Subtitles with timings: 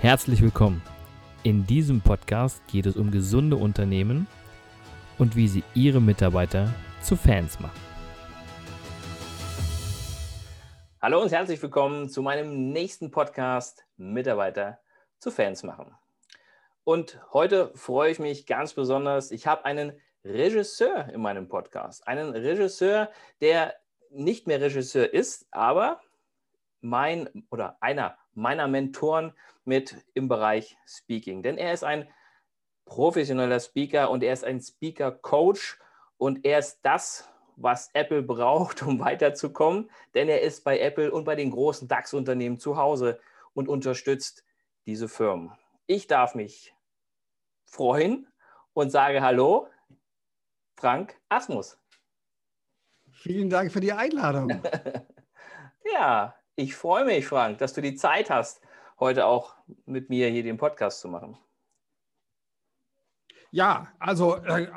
[0.00, 0.80] Herzlich willkommen.
[1.42, 4.26] In diesem Podcast geht es um gesunde Unternehmen
[5.18, 6.72] und wie sie ihre Mitarbeiter
[7.02, 7.78] zu Fans machen.
[11.02, 14.78] Hallo und herzlich willkommen zu meinem nächsten Podcast Mitarbeiter
[15.18, 15.94] zu Fans machen.
[16.84, 19.30] Und heute freue ich mich ganz besonders.
[19.30, 19.92] Ich habe einen
[20.24, 22.08] Regisseur in meinem Podcast.
[22.08, 23.10] Einen Regisseur,
[23.42, 23.74] der
[24.08, 26.00] nicht mehr Regisseur ist, aber
[26.80, 29.32] mein oder einer meiner Mentoren
[29.70, 31.44] mit im Bereich Speaking.
[31.44, 32.08] Denn er ist ein
[32.86, 35.78] professioneller Speaker und er ist ein Speaker-Coach
[36.18, 39.88] und er ist das, was Apple braucht, um weiterzukommen.
[40.14, 43.20] Denn er ist bei Apple und bei den großen DAX-Unternehmen zu Hause
[43.54, 44.44] und unterstützt
[44.86, 45.52] diese Firmen.
[45.86, 46.74] Ich darf mich
[47.64, 48.26] freuen
[48.72, 49.68] und sage Hallo,
[50.74, 51.78] Frank Asmus.
[53.12, 54.62] Vielen Dank für die Einladung.
[55.94, 58.60] ja, ich freue mich, Frank, dass du die Zeit hast,
[59.00, 59.54] heute auch
[59.86, 61.38] mit mir hier den Podcast zu machen.
[63.52, 64.68] Ja, also äh,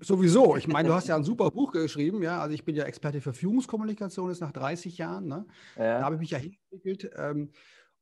[0.00, 0.56] sowieso.
[0.56, 2.40] Ich meine, du hast ja ein super Buch geschrieben, ja.
[2.40, 5.26] Also ich bin ja Experte für Führungskommunikation, ist nach 30 Jahren.
[5.26, 5.46] Ne?
[5.76, 5.98] Ja.
[5.98, 7.10] Da habe ich mich ja hinentwickelt.
[7.16, 7.50] Ähm,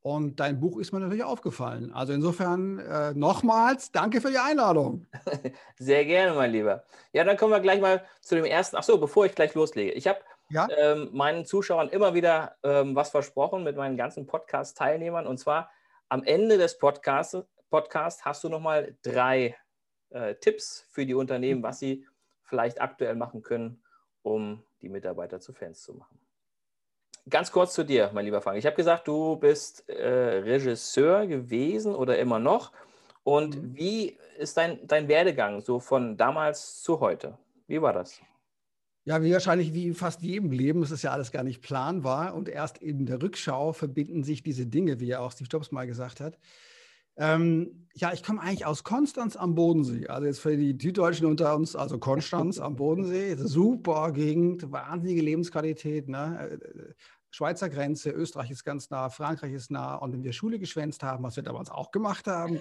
[0.02, 1.91] und dein Buch ist mir natürlich aufgefallen.
[1.94, 5.06] Also insofern äh, nochmals danke für die Einladung.
[5.78, 6.84] Sehr gerne, mein Lieber.
[7.14, 8.77] Ja, dann kommen wir gleich mal zu dem ersten.
[8.77, 9.92] Ach so, bevor ich gleich loslege.
[9.92, 10.18] Ich habe
[10.55, 10.69] ja?
[10.77, 15.27] ähm, meinen Zuschauern immer wieder ähm, was versprochen mit meinen ganzen Podcast-Teilnehmern.
[15.27, 15.70] Und zwar
[16.08, 17.36] am Ende des Podcasts
[17.70, 19.56] Podcast hast du nochmal drei
[20.11, 22.06] äh, Tipps für die Unternehmen, was sie
[22.44, 23.83] vielleicht aktuell machen können,
[24.22, 26.20] um die Mitarbeiter zu Fans zu machen.
[27.28, 28.58] Ganz kurz zu dir, mein lieber Frank.
[28.58, 32.70] Ich habe gesagt, du bist äh, Regisseur gewesen oder immer noch.
[33.24, 33.77] Und mhm.
[33.77, 37.39] wie ist dein, dein Werdegang so von damals zu heute?
[37.66, 38.20] Wie war das?
[39.06, 42.48] Ja, wie wahrscheinlich wie fast jedem Leben, es ist ja alles gar nicht planbar und
[42.48, 46.20] erst in der Rückschau verbinden sich diese Dinge, wie ja auch Steve Jobs mal gesagt
[46.20, 46.38] hat.
[47.16, 50.08] Ähm, ja, ich komme eigentlich aus Konstanz am Bodensee.
[50.08, 56.08] Also jetzt für die Süddeutschen unter uns, also Konstanz am Bodensee, super Gegend, wahnsinnige Lebensqualität.
[56.08, 56.58] Ne?
[56.61, 56.95] Äh,
[57.30, 59.96] Schweizer Grenze, Österreich ist ganz nah, Frankreich ist nah.
[59.96, 62.61] Und wenn wir Schule geschwänzt haben, was wir damals auch gemacht haben,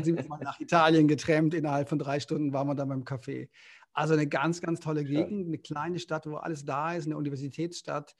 [0.00, 1.54] sind wir mal nach Italien getrennt.
[1.54, 3.48] Innerhalb von drei Stunden waren wir dann beim Café.
[3.92, 8.14] Also eine ganz, ganz tolle Gegend, eine kleine Stadt, wo alles da ist, eine Universitätsstadt.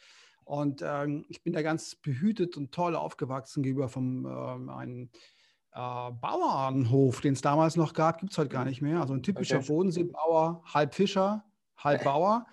[0.44, 5.10] Und ähm, ich bin da ganz behütet und toll aufgewachsen gegenüber vom ähm, einem
[5.72, 9.00] äh, Bauernhof, den es damals noch gab, gibt es heute gar nicht mehr.
[9.00, 9.68] Also ein typischer okay.
[9.68, 11.44] Bodenseebauer, halb Fischer,
[11.76, 12.46] halb Bauer.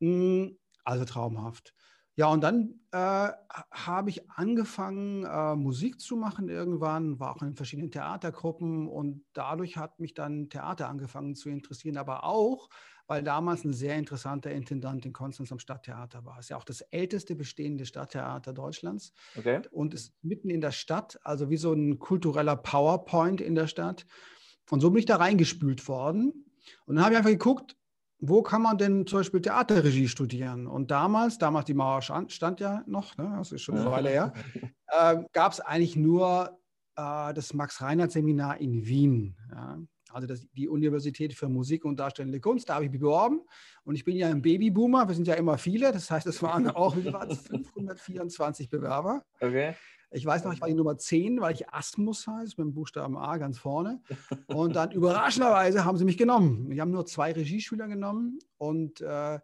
[0.00, 0.48] Mm,
[0.84, 1.74] also traumhaft.
[2.16, 3.28] Ja, und dann äh,
[3.70, 9.76] habe ich angefangen, äh, Musik zu machen irgendwann, war auch in verschiedenen Theatergruppen und dadurch
[9.76, 12.70] hat mich dann Theater angefangen zu interessieren, aber auch,
[13.06, 16.38] weil damals ein sehr interessanter Intendant in Konstanz am Stadttheater war.
[16.38, 19.62] Es ist ja auch das älteste bestehende Stadttheater Deutschlands okay.
[19.70, 24.06] und ist mitten in der Stadt, also wie so ein kultureller PowerPoint in der Stadt.
[24.70, 26.44] Und so bin ich da reingespült worden.
[26.84, 27.77] Und dann habe ich einfach geguckt,
[28.20, 30.66] wo kann man denn zum Beispiel Theaterregie studieren?
[30.66, 34.32] Und damals, damals die Mauer stand, ja noch, ne, das ist schon eine Weile her,
[34.88, 36.58] äh, gab es eigentlich nur
[36.96, 39.36] äh, das Max-Reinhardt-Seminar in Wien.
[39.50, 39.78] Ja.
[40.10, 43.42] Also das, die Universität für Musik und Darstellende Kunst, da habe ich mich beworben.
[43.84, 46.68] Und ich bin ja ein Babyboomer, wir sind ja immer viele, das heißt, es waren
[46.68, 49.22] auch 524 Bewerber.
[49.40, 49.74] Okay.
[50.10, 53.16] Ich weiß noch, ich war die Nummer 10, weil ich Asmus heiße, mit dem Buchstaben
[53.16, 54.00] A ganz vorne.
[54.46, 56.70] Und dann überraschenderweise haben sie mich genommen.
[56.70, 59.38] Wir haben nur zwei Regieschüler genommen und äh,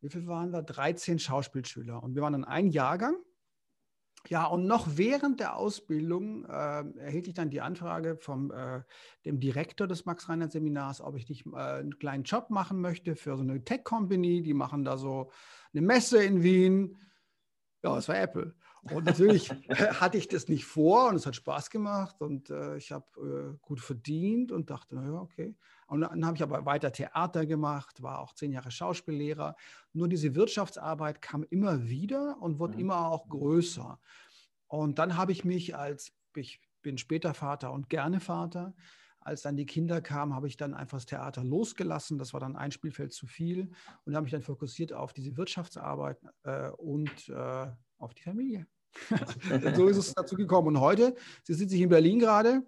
[0.00, 0.62] wie viel waren wir?
[0.62, 2.02] 13 Schauspielschüler.
[2.02, 3.16] Und wir waren dann ein Jahrgang.
[4.28, 8.82] Ja, und noch während der Ausbildung äh, erhielt ich dann die Anfrage vom äh,
[9.24, 13.42] dem Direktor des Max-Reinhardt-Seminars, ob ich nicht äh, einen kleinen Job machen möchte für so
[13.42, 14.42] eine Tech-Company.
[14.42, 15.30] Die machen da so
[15.72, 16.98] eine Messe in Wien.
[17.82, 18.54] Ja, es war Apple.
[18.92, 19.50] Und natürlich
[20.00, 23.58] hatte ich das nicht vor und es hat Spaß gemacht und äh, ich habe äh,
[23.62, 25.56] gut verdient und dachte, naja, okay.
[25.86, 29.56] Und dann habe ich aber weiter Theater gemacht, war auch zehn Jahre Schauspiellehrer.
[29.92, 32.80] Nur diese Wirtschaftsarbeit kam immer wieder und wurde mhm.
[32.80, 33.98] immer auch größer.
[34.66, 38.74] Und dann habe ich mich als, ich bin später Vater und gerne Vater,
[39.24, 42.18] als dann die Kinder kamen, habe ich dann einfach das Theater losgelassen.
[42.18, 43.70] Das war dann ein Spielfeld zu viel
[44.04, 47.66] und habe mich dann fokussiert auf diese Wirtschaftsarbeit äh, und äh,
[48.04, 48.66] auf die Familie.
[49.74, 50.68] so ist es dazu gekommen.
[50.68, 52.62] Und heute sitze ich in Berlin gerade.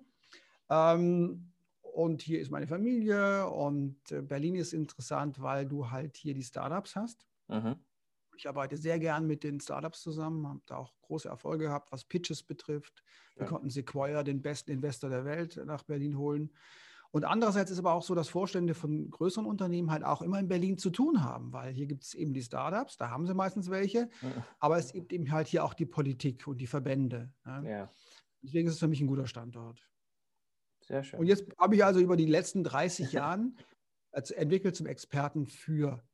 [0.68, 3.48] Ähm, und hier ist meine Familie.
[3.48, 7.26] Und äh, Berlin ist interessant, weil du halt hier die Startups hast.
[7.48, 7.76] Mhm.
[8.36, 12.04] Ich arbeite sehr gern mit den Startups zusammen, habe da auch große Erfolge gehabt, was
[12.04, 13.02] Pitches betrifft.
[13.34, 13.48] Wir ja.
[13.48, 16.52] konnten Sequoia, den besten Investor der Welt, nach Berlin holen.
[17.16, 20.48] Und andererseits ist aber auch so, dass Vorstände von größeren Unternehmen halt auch immer in
[20.48, 23.70] Berlin zu tun haben, weil hier gibt es eben die Startups, da haben sie meistens
[23.70, 24.10] welche,
[24.58, 27.32] aber es gibt eben halt hier auch die Politik und die Verbände.
[27.46, 27.70] Ne?
[27.70, 27.90] Ja.
[28.42, 29.80] Deswegen ist es für mich ein guter Standort.
[30.82, 31.18] Sehr schön.
[31.18, 33.50] Und jetzt habe ich also über die letzten 30 Jahre
[34.12, 36.04] entwickelt zum Experten für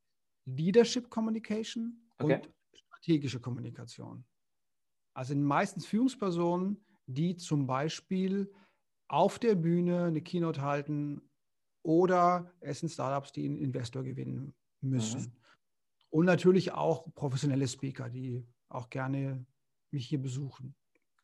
[0.44, 2.36] Leadership Communication okay.
[2.36, 4.24] und strategische Kommunikation.
[5.14, 8.52] Also in meistens Führungspersonen, die zum Beispiel
[9.08, 11.22] auf der Bühne eine Keynote halten
[11.82, 15.20] oder es sind Startups, die einen Investor gewinnen müssen.
[15.20, 15.32] Mhm.
[16.10, 19.44] Und natürlich auch professionelle Speaker, die auch gerne
[19.90, 20.74] mich hier besuchen.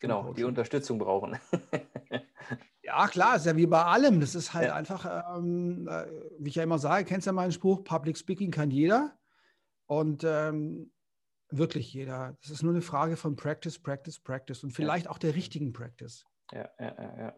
[0.00, 1.38] Genau, die Unterstützung brauchen.
[2.82, 4.20] ja, klar, ist ja wie bei allem.
[4.20, 4.74] Das ist halt ja.
[4.74, 6.06] einfach, ähm, äh,
[6.38, 9.18] wie ich ja immer sage, kennst du ja meinen Spruch, Public Speaking kann jeder.
[9.86, 10.92] Und ähm,
[11.50, 12.36] wirklich jeder.
[12.42, 15.10] Das ist nur eine Frage von Practice, Practice, Practice und vielleicht ja.
[15.10, 16.24] auch der richtigen Practice.
[16.52, 17.34] Ja, ja, ja, ja.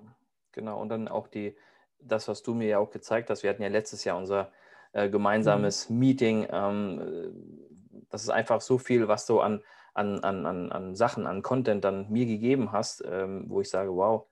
[0.53, 0.81] Genau.
[0.81, 1.57] Und dann auch die,
[1.99, 3.43] das, was du mir ja auch gezeigt hast.
[3.43, 4.53] Wir hatten ja letztes Jahr unser
[4.93, 5.99] äh, gemeinsames mhm.
[5.99, 6.47] Meeting.
[6.51, 9.63] Ähm, das ist einfach so viel, was du an,
[9.95, 14.27] an, an, an Sachen, an Content dann mir gegeben hast, ähm, wo ich sage, wow,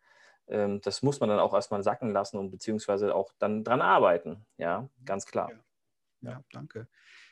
[0.49, 4.47] ähm, das muss man dann auch erstmal sacken lassen und beziehungsweise auch dann dran arbeiten.
[4.57, 5.51] Ja, ganz klar.
[6.21, 6.89] Ja, ja danke.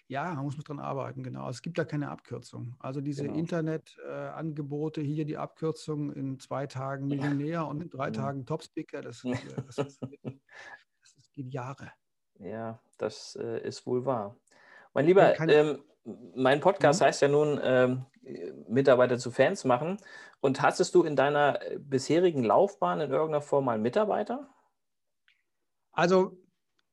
[0.08, 1.48] Ja, man muss dran arbeiten, genau.
[1.48, 2.76] Es gibt da keine Abkürzung.
[2.78, 3.36] Also diese genau.
[3.38, 8.14] Internetangebote, äh, hier die Abkürzung in zwei Tagen Millionär und in drei mhm.
[8.14, 9.34] Tagen Topspeaker, das, äh,
[9.66, 11.90] das, das, das, geht Jahre.
[12.38, 14.36] Ja, das äh, ist wohl wahr.
[14.94, 15.82] Mein Lieber, ähm,
[16.36, 17.06] mein Podcast mhm.
[17.06, 18.06] heißt ja nun ähm,
[18.68, 19.98] Mitarbeiter zu Fans machen.
[20.40, 24.48] Und hattest du in deiner äh, bisherigen Laufbahn in irgendeiner Form mal Mitarbeiter?
[25.90, 26.38] Also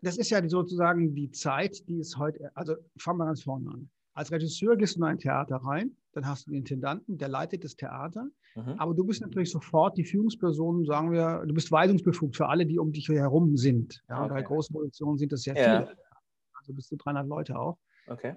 [0.04, 3.90] das ist ja sozusagen die Zeit, die es heute, also fangen wir ganz vorne an.
[4.14, 7.64] Als Regisseur gehst du in ein Theater rein, dann hast du den Intendanten, der leitet
[7.64, 8.76] das Theater, mhm.
[8.78, 12.78] aber du bist natürlich sofort die Führungsperson, sagen wir, du bist weisungsbefugt für alle, die
[12.78, 14.04] um dich herum sind.
[14.10, 14.34] Ja, okay.
[14.34, 15.82] Bei großen Produktionen sind das sehr ja.
[15.82, 15.98] viele.
[16.54, 17.78] Also bis zu 300 Leute auch.
[18.08, 18.36] Okay.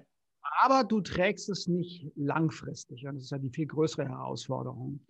[0.61, 3.05] Aber du trägst es nicht langfristig.
[3.05, 5.01] Und das ist ja die viel größere Herausforderung.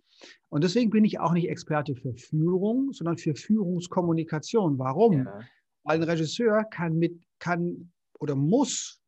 [0.48, 4.78] Und deswegen bin ich auch nicht Experte für Führung, sondern für Führungskommunikation.
[4.78, 5.24] Warum?
[5.24, 5.40] Ja.
[5.88, 9.00] Weil ein Regisseur kann mit, kann oder muss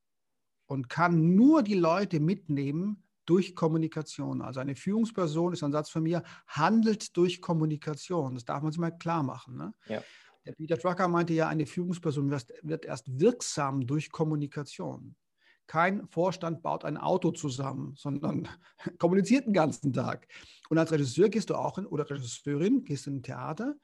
[0.65, 4.41] und kann nur die Leute mitnehmen durch Kommunikation.
[4.41, 8.35] Also eine Führungsperson, ist ein Satz von mir, handelt durch Kommunikation.
[8.35, 9.59] Das darf man sich mal klar machen.
[9.59, 9.75] Ne?
[9.89, 10.03] Ja.
[10.47, 15.15] Der Peter Drucker meinte ja, eine Führungsperson wird erst wirksam durch Kommunikation.
[15.67, 18.49] Kein Vorstand baut ein Auto zusammen, sondern
[18.99, 20.27] kommuniziert den ganzen Tag.
[20.71, 23.77] Und als Regisseur gehst du auch in, oder Regisseurin, gehst in ein Theater,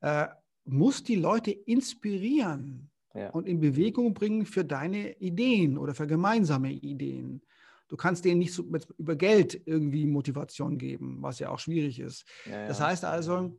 [0.00, 0.26] äh,
[0.64, 3.30] musst die Leute inspirieren ja.
[3.30, 7.42] und in Bewegung bringen für deine Ideen oder für gemeinsame Ideen.
[7.88, 8.64] Du kannst denen nicht so
[8.96, 12.24] über Geld irgendwie Motivation geben, was ja auch schwierig ist.
[12.46, 12.66] Ja, ja.
[12.68, 13.54] Das heißt also,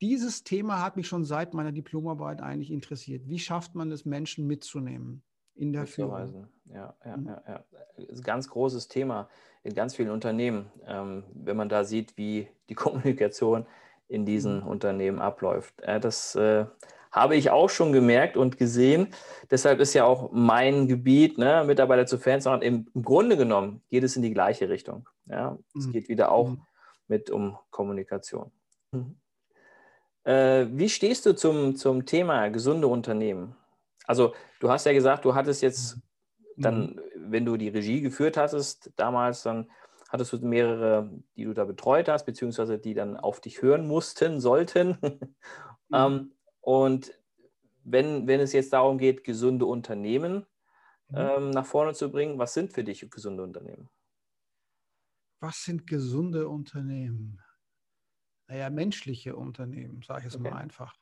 [0.00, 3.28] dieses Thema hat mich schon seit meiner Diplomarbeit eigentlich interessiert.
[3.28, 5.22] Wie schafft man es, Menschen mitzunehmen
[5.54, 6.48] in der Führung?
[6.72, 7.26] Ja, ja, mhm.
[7.26, 7.64] ja, ja.
[7.96, 9.28] Das ist ein ganz großes Thema
[9.62, 13.66] in ganz vielen Unternehmen, ähm, wenn man da sieht, wie die Kommunikation
[14.10, 14.66] in diesen mhm.
[14.66, 15.74] Unternehmen abläuft.
[15.84, 16.66] Das äh,
[17.12, 19.08] habe ich auch schon gemerkt und gesehen.
[19.50, 24.04] Deshalb ist ja auch mein Gebiet, ne, Mitarbeiter zu Fans, im, im Grunde genommen geht
[24.04, 25.08] es in die gleiche Richtung.
[25.26, 25.58] Ja?
[25.76, 25.92] Es mhm.
[25.92, 26.62] geht wieder auch mhm.
[27.08, 28.50] mit um Kommunikation.
[28.92, 29.16] Mhm.
[30.24, 33.56] Äh, wie stehst du zum, zum Thema gesunde Unternehmen?
[34.06, 35.96] Also du hast ja gesagt, du hattest jetzt
[36.56, 36.62] mhm.
[36.62, 39.70] dann, wenn du die Regie geführt hattest damals, dann
[40.10, 44.40] hattest du mehrere, die du da betreut hast, beziehungsweise die dann auf dich hören mussten,
[44.40, 44.98] sollten.
[45.92, 45.96] Mhm.
[45.96, 47.20] ähm, und
[47.82, 50.46] wenn, wenn es jetzt darum geht, gesunde Unternehmen
[51.08, 51.16] mhm.
[51.16, 53.88] ähm, nach vorne zu bringen, was sind für dich gesunde Unternehmen?
[55.40, 57.40] Was sind gesunde Unternehmen?
[58.46, 60.50] Naja, menschliche Unternehmen, sage ich es okay.
[60.50, 60.94] mal einfach.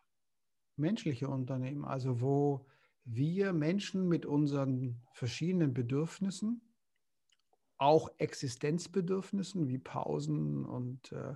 [0.77, 2.67] Menschliche Unternehmen, also wo
[3.05, 6.68] wir Menschen mit unseren verschiedenen Bedürfnissen
[7.79, 11.35] auch Existenzbedürfnissen wie Pausen und äh,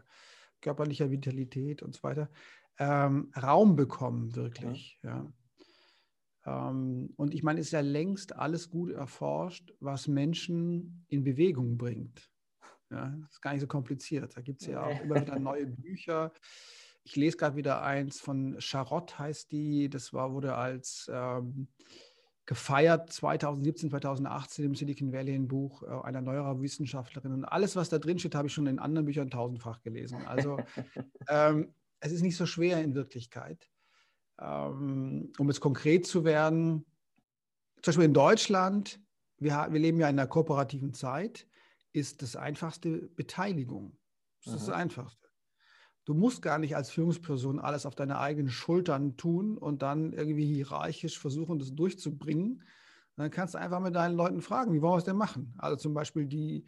[0.61, 2.30] körperlicher Vitalität und so weiter
[2.78, 4.99] ähm, Raum bekommen, wirklich.
[5.02, 5.30] Ja.
[6.46, 6.70] ja.
[6.70, 11.78] Ähm, und ich meine, es ist ja längst alles gut erforscht, was Menschen in Bewegung
[11.78, 12.30] bringt.
[12.90, 14.37] Ja, das ist gar nicht so kompliziert.
[14.37, 16.32] Da gibt es ja auch immer wieder neue Bücher.
[17.04, 19.88] Ich lese gerade wieder eins von Charlotte, heißt die.
[19.88, 21.68] Das war, wurde als ähm,
[22.46, 27.32] gefeiert 2017, 2018 im Silicon Valley ein Buch äh, einer neuerer Wissenschaftlerin.
[27.32, 30.26] Und alles, was da drin steht, habe ich schon in anderen Büchern tausendfach gelesen.
[30.26, 30.58] Also
[31.28, 33.70] ähm, es ist nicht so schwer in Wirklichkeit.
[34.40, 36.84] Ähm, um jetzt konkret zu werden,
[37.76, 39.00] zum Beispiel in Deutschland,
[39.38, 41.46] wir, wir leben ja in einer kooperativen Zeit,
[41.92, 43.96] ist das einfachste Beteiligung.
[44.44, 45.22] Das ist das Einfachste.
[46.04, 50.47] Du musst gar nicht als Führungsperson alles auf deine eigenen Schultern tun und dann irgendwie
[50.47, 52.62] hierarchisch versuchen, das durchzubringen.
[53.16, 55.54] Dann kannst du einfach mit deinen Leuten fragen, wie wollen wir es denn machen?
[55.59, 56.64] Also zum Beispiel die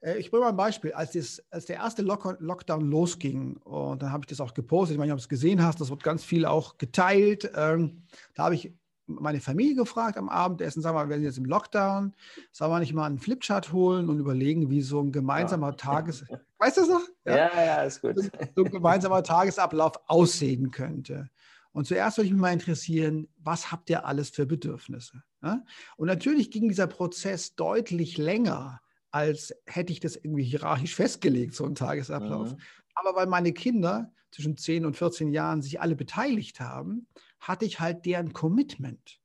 [0.00, 0.92] Äh, ich bringe mal ein Beispiel.
[0.92, 4.94] Als, das, als der erste Lock Lockdown losging, und dann habe ich das auch gepostet,
[4.94, 7.50] ich meine, ob du es gesehen hast, das wird ganz viel auch geteilt.
[7.54, 8.02] Ähm,
[8.34, 8.72] da habe ich
[9.06, 12.14] meine Familie gefragt am Abendessen, sagen wir mal, wir sind jetzt im Lockdown,
[12.52, 15.76] sollen wir nicht mal einen Flipchart holen und überlegen, wie so ein gemeinsamer ja.
[15.76, 16.24] Tages...
[16.58, 17.02] Weißt du das noch?
[17.24, 18.16] Ja, ja, ja ist gut.
[18.54, 21.30] So ein gemeinsamer Tagesablauf aussehen könnte.
[21.72, 25.22] Und zuerst würde ich mich mal interessieren, was habt ihr alles für Bedürfnisse?
[25.42, 25.62] Ja?
[25.96, 31.66] Und natürlich ging dieser Prozess deutlich länger, als hätte ich das irgendwie hierarchisch festgelegt, so
[31.66, 32.52] ein Tagesablauf.
[32.52, 32.58] Mhm.
[32.94, 37.06] Aber weil meine Kinder zwischen 10 und 14 Jahren sich alle beteiligt haben,
[37.46, 39.20] hatte ich halt deren Commitment.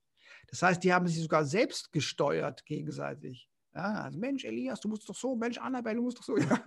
[0.47, 3.47] Das heißt, die haben sich sogar selbst gesteuert gegenseitig.
[3.73, 6.35] Ja, also Mensch, Elias, du musst doch so, Mensch, Annabelle, du musst doch so.
[6.37, 6.61] Ja.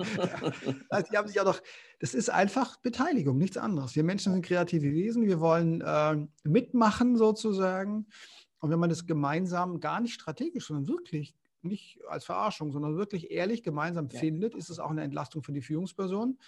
[0.88, 1.60] Also die haben sich ja doch,
[2.00, 3.94] das ist einfach Beteiligung, nichts anderes.
[3.94, 8.06] Wir Menschen sind kreative Wesen, wir wollen äh, mitmachen sozusagen.
[8.58, 13.30] Und wenn man das gemeinsam gar nicht strategisch, sondern wirklich nicht als Verarschung, sondern wirklich
[13.30, 14.18] ehrlich gemeinsam ja.
[14.18, 16.38] findet, ist es auch eine Entlastung für die Führungsperson.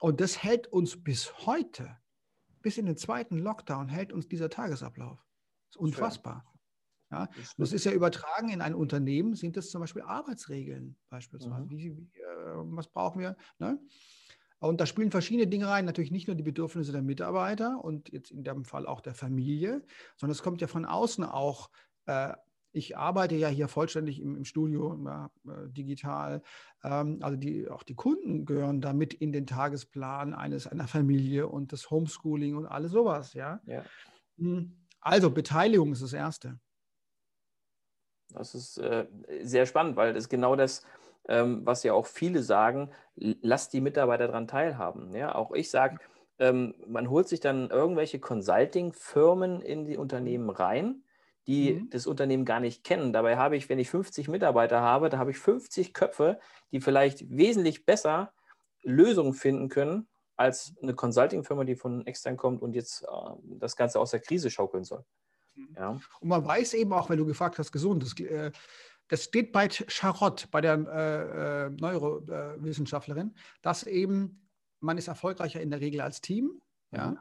[0.00, 1.96] Und das hält uns bis heute,
[2.62, 5.18] bis in den zweiten Lockdown, hält uns dieser Tagesablauf.
[5.68, 6.44] Das ist unfassbar.
[7.10, 11.64] Ja, das ist ja übertragen in ein Unternehmen, sind das zum Beispiel Arbeitsregeln beispielsweise.
[11.64, 11.70] Mhm.
[11.70, 13.36] Wie, wie, äh, was brauchen wir?
[13.58, 13.80] Ne?
[14.58, 18.30] Und da spielen verschiedene Dinge rein, natürlich nicht nur die Bedürfnisse der Mitarbeiter und jetzt
[18.30, 19.84] in dem Fall auch der Familie,
[20.16, 21.70] sondern es kommt ja von außen auch.
[22.06, 22.34] Äh,
[22.72, 26.42] ich arbeite ja hier vollständig im, im Studio, ja, äh, digital.
[26.84, 31.72] Ähm, also die, auch die Kunden gehören damit in den Tagesplan eines einer Familie und
[31.72, 33.34] das Homeschooling und alles sowas.
[33.34, 33.60] Ja.
[33.66, 33.84] ja.
[34.38, 34.76] Hm.
[35.00, 36.58] Also Beteiligung ist das Erste.
[38.30, 39.06] Das ist äh,
[39.42, 40.84] sehr spannend, weil das ist genau das,
[41.28, 45.14] ähm, was ja auch viele sagen, lasst die Mitarbeiter daran teilhaben.
[45.14, 45.98] Ja, auch ich sage,
[46.38, 51.02] ähm, man holt sich dann irgendwelche Consulting-Firmen in die Unternehmen rein,
[51.48, 51.90] die mhm.
[51.90, 53.12] das Unternehmen gar nicht kennen.
[53.12, 56.38] Dabei habe ich, wenn ich 50 Mitarbeiter habe, da habe ich 50 Köpfe,
[56.70, 58.32] die vielleicht wesentlich besser
[58.82, 63.06] Lösungen finden können als eine Consulting-Firma, die von extern kommt und jetzt äh,
[63.58, 65.04] das Ganze aus der Krise schaukeln soll.
[65.74, 65.98] Ja.
[66.20, 68.52] Und man weiß eben auch, wenn du gefragt hast, gesund, das, äh,
[69.08, 74.48] das steht bei Charlotte, bei der äh, äh, Neurowissenschaftlerin, dass eben
[74.80, 76.60] man ist erfolgreicher in der Regel als Team.
[76.92, 77.12] Ja.
[77.12, 77.18] Mhm.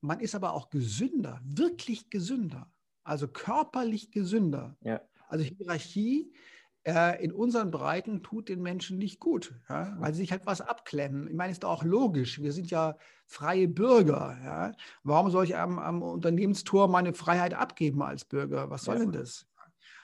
[0.00, 2.71] Man ist aber auch gesünder, wirklich gesünder,
[3.04, 4.76] also körperlich gesünder.
[4.82, 5.00] Ja.
[5.28, 6.32] Also Hierarchie
[6.84, 10.60] äh, in unseren Breiten tut den Menschen nicht gut, ja, weil sie sich halt was
[10.60, 11.28] abklemmen.
[11.28, 12.42] Ich meine, ist doch auch logisch.
[12.42, 14.38] Wir sind ja freie Bürger.
[14.44, 14.72] Ja.
[15.04, 18.68] Warum soll ich am, am Unternehmenstor meine Freiheit abgeben als Bürger?
[18.70, 19.02] Was soll ja.
[19.02, 19.46] denn das?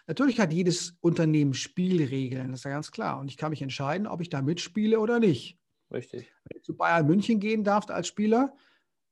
[0.07, 3.21] Natürlich hat jedes Unternehmen Spielregeln, das ist ja ganz klar.
[3.21, 5.59] Und ich kann mich entscheiden, ob ich da mitspiele oder nicht.
[5.93, 6.33] Richtig.
[6.45, 8.55] Wenn du zu Bayern München gehen darfst als Spieler,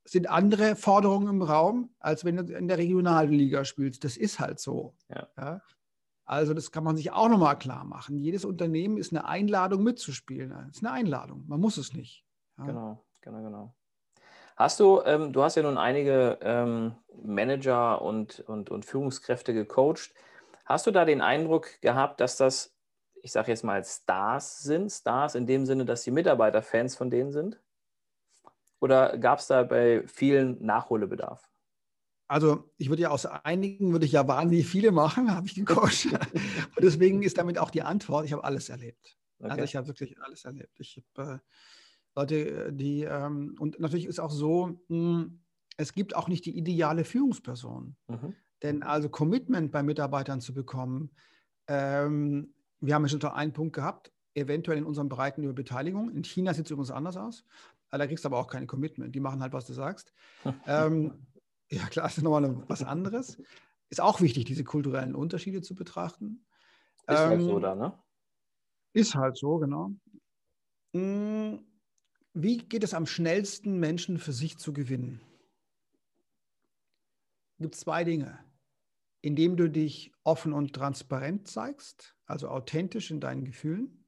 [0.06, 4.04] sind andere Forderungen im Raum, als wenn du in der Regionalliga spielst.
[4.04, 4.94] Das ist halt so.
[5.08, 5.28] Ja.
[5.36, 5.60] ja?
[6.24, 8.18] Also das kann man sich auch nochmal klar machen.
[8.18, 10.52] Jedes Unternehmen ist eine Einladung mitzuspielen.
[10.70, 11.44] Es ist eine Einladung.
[11.46, 12.24] Man muss es nicht.
[12.58, 12.64] Ja.
[12.64, 13.74] Genau, genau, genau.
[14.56, 20.14] Hast du, ähm, du hast ja nun einige ähm, Manager und, und, und Führungskräfte gecoacht.
[20.64, 22.74] Hast du da den Eindruck gehabt, dass das,
[23.22, 24.90] ich sage jetzt mal, Stars sind?
[24.90, 27.60] Stars in dem Sinne, dass die Mitarbeiter Fans von denen sind?
[28.80, 31.48] Oder gab es da bei vielen Nachholbedarf?
[32.28, 36.06] Also ich würde ja aus einigen, würde ich ja wahnsinnig viele machen, habe ich gecoacht.
[36.76, 39.16] und deswegen ist damit auch die Antwort, ich habe alles erlebt.
[39.38, 39.50] Also, okay.
[39.52, 40.80] Also ich habe wirklich alles erlebt.
[40.80, 41.38] Ich habe äh,
[42.16, 45.40] Leute, die, ähm, und natürlich ist auch so, mh, hm,
[45.76, 47.96] es gibt auch nicht die ideale Führungsperson.
[48.08, 48.34] Mhm.
[48.62, 51.10] Denn also Commitment bei Mitarbeitern zu bekommen,
[51.68, 56.10] ähm, wir haben ja schon einen Punkt gehabt, eventuell in unseren Breiten über Beteiligung.
[56.10, 57.44] In China sieht es übrigens anders aus.
[57.90, 59.14] Da kriegst du aber auch keine Commitment.
[59.14, 60.12] Die machen halt, was du sagst.
[60.66, 61.26] ähm,
[61.70, 63.40] ja, klar, ist nochmal was anderes.
[63.88, 66.44] Ist auch wichtig, diese kulturellen Unterschiede zu betrachten.
[67.06, 67.98] Ist ähm, halt so ähm, da, ne?
[68.92, 69.92] Ist halt so, genau.
[70.92, 71.64] Hm,
[72.32, 75.20] wie geht es am schnellsten, Menschen für sich zu gewinnen?
[77.58, 78.38] Es gibt zwei Dinge.
[79.22, 84.05] Indem du dich offen und transparent zeigst, also authentisch in deinen Gefühlen.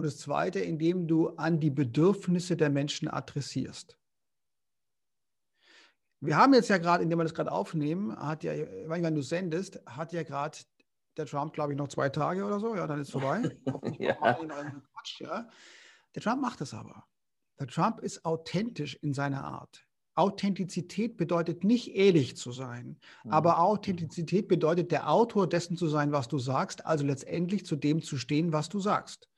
[0.00, 3.98] Und das Zweite, indem du an die Bedürfnisse der Menschen adressierst.
[6.20, 8.54] Wir haben jetzt ja gerade, indem wir das gerade aufnehmen, hat ja,
[8.86, 10.56] wenn du sendest, hat ja gerade
[11.18, 13.42] der Trump, glaube ich, noch zwei Tage oder so, ja, dann ist vorbei.
[13.98, 14.14] ja.
[14.14, 15.46] Quatsch, ja.
[16.14, 17.04] Der Trump macht das aber.
[17.58, 19.86] Der Trump ist authentisch in seiner Art.
[20.14, 23.32] Authentizität bedeutet nicht ehrlich zu sein, mhm.
[23.32, 28.00] aber Authentizität bedeutet der Autor dessen zu sein, was du sagst, also letztendlich zu dem
[28.00, 29.29] zu stehen, was du sagst.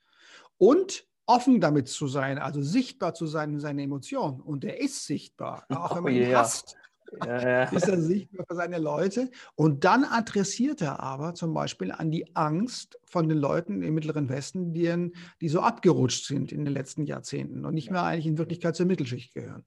[0.59, 4.41] Und offen damit zu sein, also sichtbar zu sein in seinen Emotionen.
[4.41, 6.41] Und er ist sichtbar, auch wenn man oh, ihn yeah.
[6.41, 6.77] hasst.
[7.25, 7.63] Ja, ja.
[7.73, 9.31] ist er sichtbar für seine Leute.
[9.55, 14.29] Und dann adressiert er aber zum Beispiel an die Angst von den Leuten im Mittleren
[14.29, 18.39] Westen, die, die so abgerutscht sind in den letzten Jahrzehnten und nicht mehr eigentlich in
[18.39, 19.65] Wirklichkeit zur Mittelschicht gehören.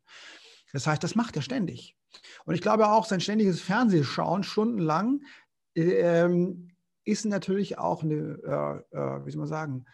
[0.74, 1.96] Das heißt, das macht er ständig.
[2.46, 5.22] Und ich glaube auch, sein ständiges Fernsehschauen stundenlang
[5.76, 6.72] ähm,
[7.04, 9.86] ist natürlich auch eine, äh, äh, wie soll man sagen,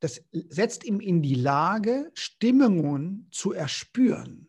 [0.00, 4.48] das setzt ihm in die Lage, Stimmungen zu erspüren.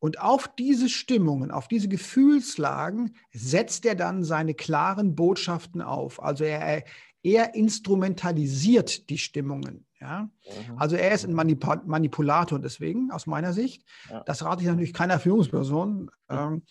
[0.00, 6.22] Und auf diese Stimmungen, auf diese Gefühlslagen setzt er dann seine klaren Botschaften auf.
[6.22, 6.84] Also er,
[7.22, 9.86] er instrumentalisiert die Stimmungen.
[10.00, 10.30] Ja?
[10.68, 10.78] Mhm.
[10.78, 13.84] Also er ist ein Manip Manipulator deswegen, aus meiner Sicht.
[14.08, 14.22] Ja.
[14.24, 16.10] Das rate ich natürlich keiner Führungsperson.
[16.28, 16.62] Ähm,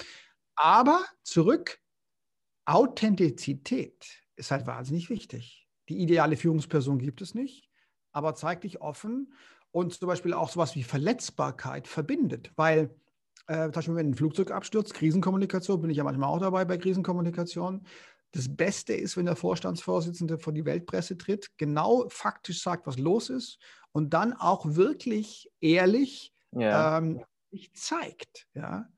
[0.55, 1.79] aber zurück,
[2.65, 5.67] Authentizität ist halt wahnsinnig wichtig.
[5.89, 7.66] Die ideale Führungsperson gibt es nicht,
[8.17, 9.31] aber zeigt dich offen
[9.69, 12.89] und zum Beispiel auch sowas wie Verletzbarkeit verbindet, weil
[13.45, 16.79] äh, zum Beispiel, wenn ein Flugzeug abstürzt, Krisenkommunikation, bin ich ja manchmal auch dabei bei
[16.79, 17.85] Krisenkommunikation.
[18.31, 23.29] Das Beste ist, wenn der Vorstandsvorsitzende vor die Weltpresse tritt, genau faktisch sagt, was los
[23.29, 23.59] ist
[23.91, 26.97] und dann auch wirklich ehrlich ja.
[26.97, 28.47] ähm, sich zeigt.
[28.55, 28.89] Ja?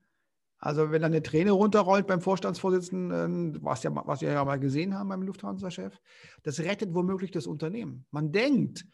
[0.58, 4.94] Also wenn da eine Träne runterrollt beim Vorstandsvorsitzenden, was, ja, was wir ja mal gesehen
[4.94, 5.94] haben beim Lufthansa-Chef,
[6.42, 8.06] das rettet womöglich das Unternehmen.
[8.10, 8.86] Man denkt,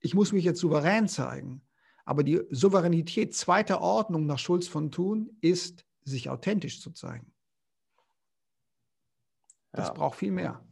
[0.00, 1.62] ich muss mich jetzt souverän zeigen.
[2.04, 7.32] Aber die Souveränität zweiter Ordnung nach Schulz von Thun ist, sich authentisch zu zeigen.
[9.72, 9.94] Das ja.
[9.94, 10.64] braucht viel mehr.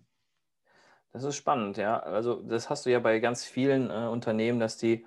[1.13, 2.01] Das ist spannend, ja.
[2.01, 5.07] Also das hast du ja bei ganz vielen äh, Unternehmen, dass die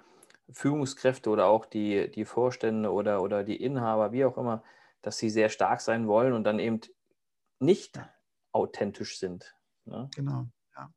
[0.51, 4.63] Führungskräfte oder auch die, die Vorstände oder, oder die Inhaber, wie auch immer,
[5.01, 6.81] dass sie sehr stark sein wollen und dann eben
[7.59, 7.99] nicht
[8.51, 9.55] authentisch sind.
[9.85, 10.09] Ne?
[10.15, 10.47] Genau,
[10.81, 10.93] ja.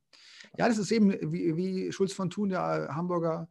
[0.57, 3.49] Ja, das ist eben, wie, wie Schulz von Thun, der Hamburger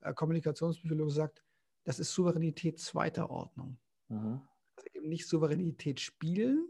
[0.00, 1.42] äh, Kommunikationspsychologe sagt,
[1.84, 3.78] das ist Souveränität zweiter Ordnung.
[4.08, 4.40] Mhm.
[4.76, 6.68] Also eben nicht Souveränität spielen,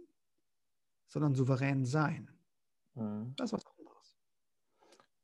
[1.09, 2.31] sondern souverän sein.
[2.95, 3.35] Mhm.
[3.37, 4.17] Das ist was anderes.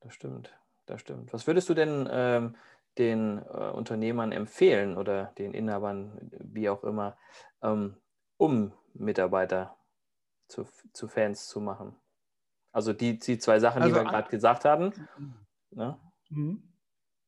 [0.00, 1.32] Das stimmt, das stimmt.
[1.32, 2.56] Was würdest du denn ähm,
[2.98, 7.16] den äh, Unternehmern empfehlen oder den Inhabern, wie auch immer,
[7.62, 7.96] ähm,
[8.36, 9.76] um Mitarbeiter
[10.48, 11.96] zu, zu Fans zu machen?
[12.72, 14.92] Also die, die zwei Sachen, also, die wir gerade gesagt haben.
[15.70, 15.96] Ne?
[16.30, 16.72] Mhm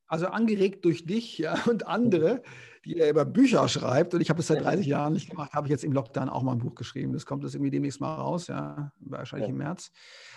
[0.07, 2.41] also angeregt durch dich ja, und andere,
[2.85, 5.67] die er über Bücher schreibt, und ich habe es seit 30 Jahren nicht gemacht, habe
[5.67, 7.13] ich jetzt im Lockdown auch mal ein Buch geschrieben.
[7.13, 9.53] Das kommt jetzt irgendwie demnächst mal raus, ja, wahrscheinlich ja.
[9.53, 9.91] im März.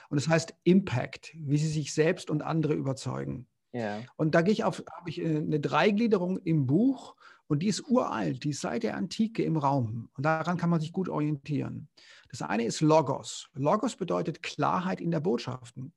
[0.08, 3.46] Und es das heißt Impact, wie sie sich selbst und andere überzeugen.
[3.72, 4.00] Ja.
[4.16, 7.16] Und da gehe ich auf, habe ich äh, eine Dreigliederung im Buch
[7.48, 10.10] und die ist uralt, die ist seit der Antike im Raum.
[10.16, 11.88] Und daran kann man sich gut orientieren.
[12.30, 13.48] Das eine ist Logos.
[13.54, 15.92] Logos bedeutet Klarheit in der Botschaften.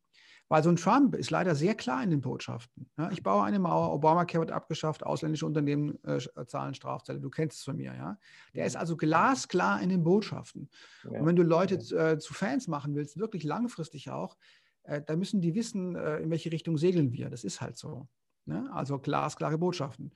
[0.47, 2.89] Weil so ein Trump ist leider sehr klar in den Botschaften.
[2.97, 7.29] Ja, ich baue eine Mauer, Obamacare wird abgeschafft, ausländische Unternehmen äh, äh, zahlen Strafzelle, du
[7.29, 7.93] kennst es von mir.
[7.95, 8.17] Ja?
[8.53, 10.69] Der ist also glasklar in den Botschaften.
[11.05, 11.21] Ja.
[11.21, 14.35] Und wenn du Leute äh, zu Fans machen willst, wirklich langfristig auch,
[14.83, 17.29] äh, dann müssen die wissen, äh, in welche Richtung segeln wir.
[17.29, 18.09] Das ist halt so.
[18.45, 18.69] Ne?
[18.73, 20.11] Also glasklare Botschaften.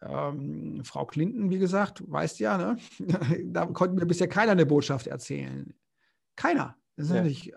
[0.00, 2.78] Ähm, Frau Clinton, wie gesagt, weißt ja, ne?
[3.44, 5.74] da konnte mir bisher keiner eine Botschaft erzählen.
[6.36, 6.76] Keiner.
[6.96, 7.22] Das ist ja.
[7.22, 7.52] nicht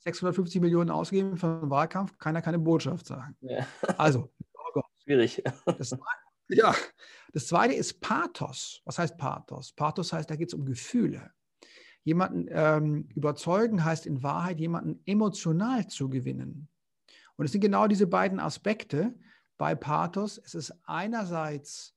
[0.00, 3.36] 650 Millionen ausgeben für einen Wahlkampf, keiner kann eine Botschaft sagen.
[3.40, 3.66] Ja.
[3.98, 4.32] Also,
[5.02, 5.42] schwierig.
[5.78, 5.96] Das,
[6.48, 6.74] ja,
[7.32, 8.82] das zweite ist Pathos.
[8.84, 9.72] Was heißt Pathos?
[9.72, 11.32] Pathos heißt, da geht es um Gefühle.
[12.02, 16.68] Jemanden ähm, überzeugen heißt in Wahrheit, jemanden emotional zu gewinnen.
[17.36, 19.14] Und es sind genau diese beiden Aspekte
[19.56, 20.38] bei Pathos.
[20.38, 21.94] Es ist einerseits,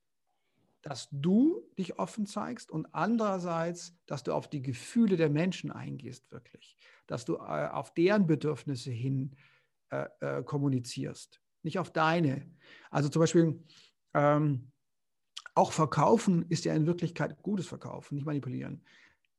[0.82, 6.32] dass du dich offen zeigst und andererseits, dass du auf die Gefühle der Menschen eingehst,
[6.32, 9.36] wirklich dass du äh, auf deren Bedürfnisse hin
[9.90, 12.46] äh, äh, kommunizierst, nicht auf deine.
[12.92, 13.64] Also zum Beispiel
[14.14, 14.72] ähm,
[15.56, 18.84] auch verkaufen ist ja in Wirklichkeit gutes Verkaufen, nicht manipulieren.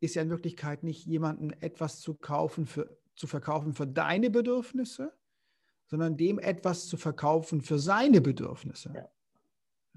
[0.00, 5.16] Ist ja in Wirklichkeit nicht jemanden etwas zu kaufen für, zu verkaufen für deine Bedürfnisse,
[5.88, 8.92] sondern dem etwas zu verkaufen für seine Bedürfnisse.
[8.94, 9.08] Ja.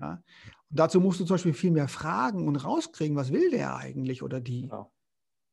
[0.01, 0.23] Ja?
[0.69, 4.23] Und dazu musst du zum Beispiel viel mehr fragen und rauskriegen, was will der eigentlich
[4.23, 4.63] oder die.
[4.63, 4.91] Genau.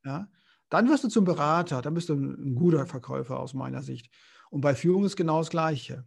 [0.05, 0.29] Ja?
[0.71, 4.11] Dann wirst du zum Berater, dann bist du ein, guter Verkäufer aus meiner Sicht.
[4.51, 6.07] Und bei Führung ist genau das Gleiche.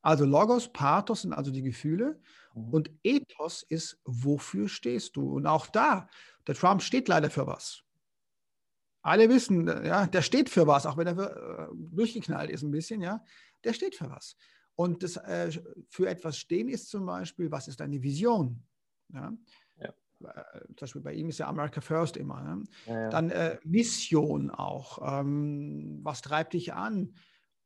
[0.00, 2.20] Also Logos, Pathos sind also die Gefühle
[2.54, 2.68] mhm.
[2.70, 5.34] und Ethos ist, wofür stehst du?
[5.34, 6.08] Und auch da,
[6.46, 7.82] der Trump steht leider für was.
[9.04, 13.00] Alle wissen, ja, der steht für was, auch wenn er äh, durchgeknallt ist ein bisschen,
[13.00, 13.24] ja,
[13.64, 14.36] der steht für was.
[14.74, 15.50] Und das, äh,
[15.88, 18.62] für etwas stehen ist zum Beispiel, was ist deine Vision?
[19.12, 19.32] Ja?
[20.24, 22.42] Äh, zum Beispiel bei ihm ist ja America First immer.
[22.42, 22.64] Ne?
[22.86, 23.08] Ja, ja.
[23.10, 25.20] Dann äh, Mission auch.
[25.20, 27.14] Ähm, was treibt dich an?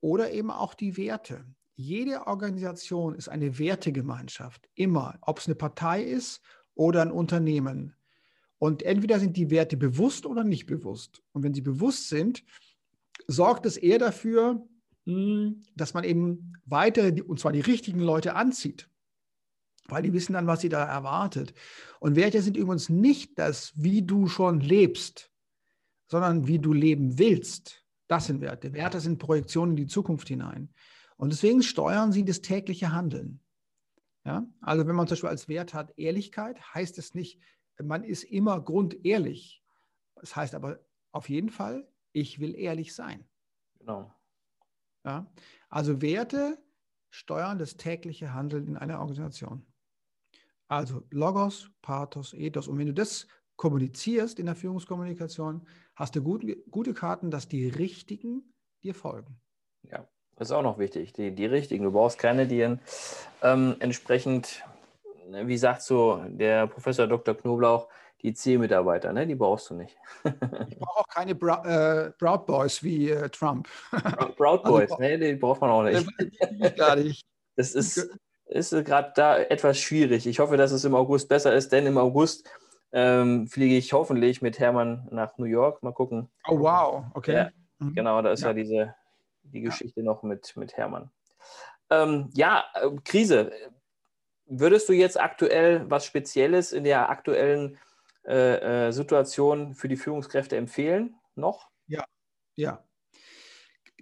[0.00, 1.44] Oder eben auch die Werte.
[1.74, 6.40] Jede Organisation ist eine Wertegemeinschaft, immer, ob es eine Partei ist
[6.74, 7.94] oder ein Unternehmen.
[8.58, 11.22] Und entweder sind die Werte bewusst oder nicht bewusst.
[11.32, 12.44] Und wenn sie bewusst sind,
[13.26, 14.66] sorgt es eher dafür,
[15.06, 18.90] dass man eben weitere, und zwar die richtigen Leute anzieht.
[19.88, 21.54] Weil die wissen dann, was sie da erwartet.
[22.00, 25.30] Und Werte sind übrigens nicht das, wie du schon lebst,
[26.08, 27.84] sondern wie du leben willst.
[28.08, 28.72] Das sind Werte.
[28.72, 30.74] Werte sind Projektionen in die Zukunft hinein.
[31.16, 33.40] Und deswegen steuern sie das tägliche Handeln.
[34.24, 34.44] Ja?
[34.60, 37.40] Also wenn man zum Beispiel als Wert hat Ehrlichkeit, heißt es nicht,
[37.80, 39.62] man ist immer grundehrlich.
[40.16, 40.80] Das heißt aber
[41.12, 43.24] auf jeden Fall, ich will ehrlich sein.
[43.78, 44.12] Genau.
[45.06, 45.26] Ja?
[45.70, 46.58] Also Werte
[47.10, 49.64] steuern das tägliche Handeln in einer Organisation.
[50.68, 52.68] Also Logos, Pathos, Ethos.
[52.68, 57.68] Und wenn du das kommunizierst in der Führungskommunikation, hast du gut, gute Karten, dass die
[57.68, 59.40] Richtigen dir folgen.
[59.82, 61.84] Ja, das ist auch noch wichtig, die, die Richtigen.
[61.84, 62.60] Du brauchst keine, die
[63.42, 64.62] ähm, entsprechend,
[65.30, 67.34] wie sagt so der Professor Dr.
[67.34, 67.88] Knoblauch,
[68.26, 69.24] die C-Mitarbeiter, ne?
[69.24, 69.96] die brauchst du nicht.
[70.68, 73.68] ich brauche auch keine Bra äh, Proud Boys wie äh, Trump.
[74.36, 75.18] Proud also Boys, also, ne?
[75.18, 76.76] die braucht man auch nicht.
[76.76, 77.24] Gar nicht.
[77.54, 78.10] Das ist,
[78.46, 80.26] ist gerade da etwas schwierig.
[80.26, 82.50] Ich hoffe, dass es im August besser ist, denn im August
[82.90, 85.84] ähm, fliege ich hoffentlich mit Hermann nach New York.
[85.84, 86.28] Mal gucken.
[86.48, 87.34] Oh, wow, okay.
[87.34, 87.94] Ja, mhm.
[87.94, 88.94] Genau, da ist ja, ja diese
[89.44, 90.06] die Geschichte ja.
[90.06, 91.10] noch mit, mit Hermann.
[91.90, 93.52] Ähm, ja, äh, Krise.
[94.46, 97.78] Würdest du jetzt aktuell was Spezielles in der aktuellen
[98.26, 101.14] äh, äh, Situation für die Führungskräfte empfehlen?
[101.36, 101.70] Noch?
[101.86, 102.04] Ja,
[102.56, 102.84] ja.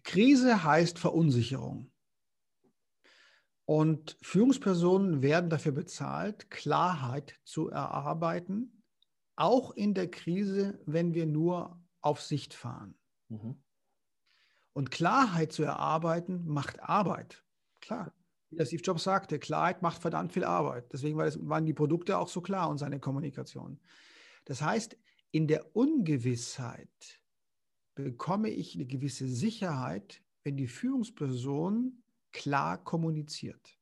[0.02, 1.90] Krise heißt Verunsicherung.
[3.66, 8.82] Und Führungspersonen werden dafür bezahlt, Klarheit zu erarbeiten,
[9.36, 12.94] auch in der Krise, wenn wir nur auf Sicht fahren.
[13.28, 13.62] Mhm.
[14.74, 17.42] Und Klarheit zu erarbeiten macht Arbeit.
[17.80, 18.12] Klar.
[18.50, 20.92] Wie der Steve Jobs sagte, Klarheit macht verdammt viel Arbeit.
[20.92, 23.80] Deswegen waren die Produkte auch so klar und seine Kommunikation.
[24.44, 24.96] Das heißt,
[25.30, 27.20] in der Ungewissheit
[27.94, 32.02] bekomme ich eine gewisse Sicherheit, wenn die Führungsperson
[32.32, 33.78] klar kommuniziert.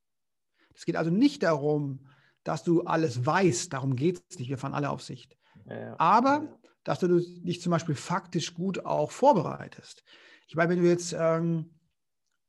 [0.75, 2.07] Es geht also nicht darum,
[2.45, 5.37] dass du alles weißt, darum geht es nicht, wir fahren alle auf Sicht.
[5.67, 5.99] Ja.
[5.99, 10.05] Aber, dass du dich zum Beispiel faktisch gut auch vorbereitest.
[10.49, 11.71] Ich meine, wenn du jetzt ähm,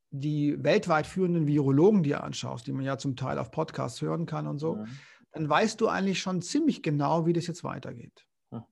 [0.09, 4.47] die weltweit führenden Virologen dir anschaust, die man ja zum Teil auf Podcasts hören kann
[4.47, 4.85] und so, ja.
[5.33, 8.25] Dann weißt du eigentlich schon ziemlich genau, wie das jetzt weitergeht.
[8.51, 8.67] Ja.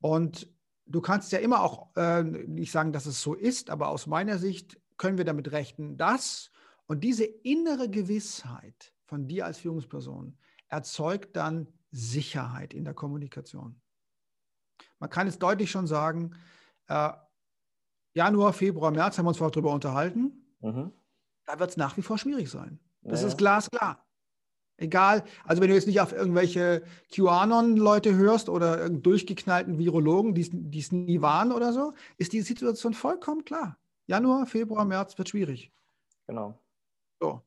[0.00, 0.48] Und
[0.86, 4.38] du kannst ja immer auch äh, nicht sagen, dass es so ist, aber aus meiner
[4.38, 6.50] Sicht können wir damit rechnen, dass
[6.86, 10.36] und diese innere Gewissheit von dir als Führungsperson
[10.68, 13.80] erzeugt dann Sicherheit in der Kommunikation.
[14.98, 16.36] Man kann jetzt deutlich schon sagen,
[16.88, 17.10] äh,
[18.12, 20.44] Januar, Februar, März haben wir uns vorher darüber unterhalten.
[20.60, 20.92] Mhm.
[21.46, 22.80] Da wird es nach wie vor schwierig sein.
[23.02, 23.28] Das ja.
[23.28, 24.04] ist glasklar.
[24.80, 26.82] Egal, also wenn du jetzt nicht auf irgendwelche
[27.14, 33.44] QAnon-Leute hörst oder durchgeknallten Virologen, die es nie waren oder so, ist die Situation vollkommen
[33.44, 33.78] klar.
[34.06, 35.70] Januar, Februar, März wird schwierig.
[36.26, 36.58] Genau.
[37.20, 37.42] So.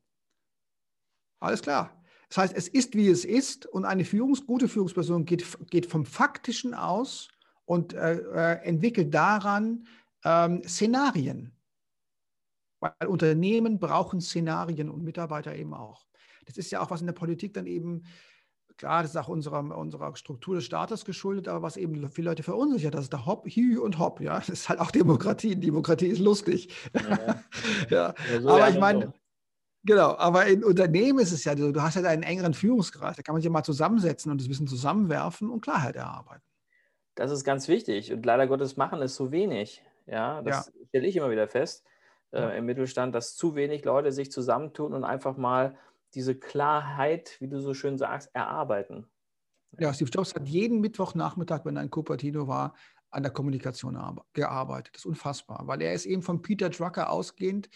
[1.40, 2.04] Alles klar.
[2.30, 6.06] Das heißt, es ist, wie es ist und eine Führungs-, gute Führungsperson geht, geht vom
[6.06, 7.30] Faktischen aus
[7.66, 9.88] und äh, äh, entwickelt daran
[10.24, 11.52] ähm, Szenarien.
[12.80, 16.06] Weil Unternehmen brauchen Szenarien und Mitarbeiter eben auch.
[16.46, 18.04] Das ist ja auch, was in der Politik dann eben
[18.78, 22.44] klar, das ist auch unserer, unserer Struktur des Staates geschuldet, aber was eben viele Leute
[22.44, 24.40] verunsichert, das ist der Hopp, Hü und Hopp, ja.
[24.40, 25.56] Das ist halt auch Demokratie.
[25.56, 26.70] Demokratie ist lustig.
[26.94, 27.02] Ja,
[27.90, 28.14] ja.
[28.34, 29.14] ja so aber ich meine,
[29.84, 33.22] genau, aber in Unternehmen ist es ja so, du hast ja einen engeren Führungskreis, da
[33.22, 36.44] kann man sich ja mal zusammensetzen und das Wissen zusammenwerfen und Klarheit erarbeiten.
[37.16, 39.84] Das ist ganz wichtig und leider Gottes machen es so wenig.
[40.06, 40.74] Ja, das ja.
[40.90, 41.86] stelle ich immer wieder fest
[42.32, 45.78] äh, im Mittelstand, dass zu wenig Leute sich zusammentun und einfach mal
[46.16, 49.08] diese Klarheit, wie du so schön sagst, erarbeiten.
[49.80, 52.76] Ja, Steve Jobs hat jeden Mittwochnachmittag, wenn er in Cupertino war,
[53.10, 53.98] an der Kommunikation
[54.34, 54.96] gearbeitet.
[54.96, 57.70] Das ist unfassbar, weil er ist eben von Peter Drucker ausgehend,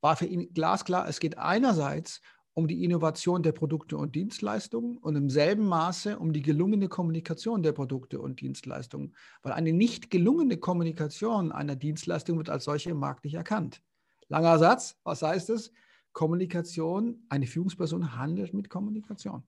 [0.00, 2.20] war für ihn glasklar, es geht einerseits
[2.54, 7.62] um die Innovation der Produkte und Dienstleistungen und im selben Maße um die gelungene Kommunikation
[7.62, 12.98] der Produkte und Dienstleistungen, weil eine nicht gelungene Kommunikation einer Dienstleistung wird als solche im
[12.98, 13.82] Markt nicht erkannt.
[14.28, 15.72] Langer Satz, was heißt es?
[16.12, 19.42] Kommunikation, eine Führungsperson handelt mit Kommunikation.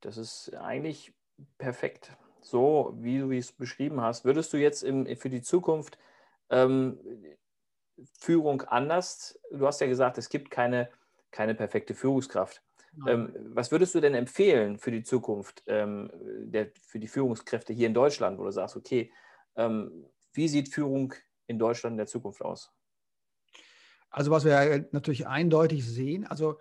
[0.00, 1.14] Das ist eigentlich
[1.56, 2.16] perfekt.
[2.40, 4.24] So, wie du es beschrieben hast.
[4.24, 5.98] Würdest du jetzt im, für die Zukunft
[6.50, 6.98] ähm,
[8.18, 10.88] Führung anders, du hast ja gesagt, es gibt keine,
[11.30, 12.62] keine perfekte Führungskraft.
[13.06, 17.86] Ähm, was würdest du denn empfehlen für die Zukunft, ähm, der, für die Führungskräfte hier
[17.86, 19.12] in Deutschland, wo du sagst, okay,
[19.56, 21.14] ähm, wie sieht Führung
[21.46, 22.72] in Deutschland in der Zukunft aus?
[24.10, 26.58] Also was wir natürlich eindeutig sehen, also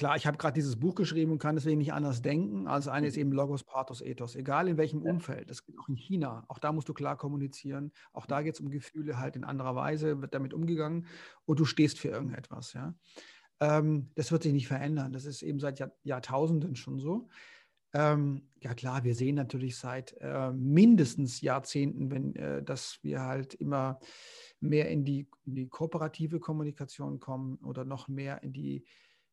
[0.00, 2.66] Klar, ich habe gerade dieses Buch geschrieben und kann deswegen nicht anders denken.
[2.66, 3.20] Also eine ist mhm.
[3.20, 5.50] eben Logos, Pathos, Ethos, egal in welchem Umfeld.
[5.50, 6.42] Das geht auch in China.
[6.48, 7.92] Auch da musst du klar kommunizieren.
[8.14, 11.04] Auch da geht es um Gefühle halt in anderer Weise, wird damit umgegangen
[11.44, 12.72] und du stehst für irgendetwas.
[12.72, 12.94] Ja?
[13.60, 15.12] Ähm, das wird sich nicht verändern.
[15.12, 17.28] Das ist eben seit Jahr, Jahrtausenden schon so.
[17.92, 23.52] Ähm, ja klar, wir sehen natürlich seit äh, mindestens Jahrzehnten, wenn, äh, dass wir halt
[23.52, 24.00] immer
[24.60, 28.84] mehr in die, in die kooperative Kommunikation kommen oder noch mehr in die